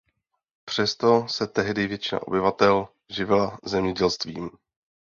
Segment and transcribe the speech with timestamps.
[0.65, 4.49] Přesto se tehdy většina obyvatel živila zemědělstvím.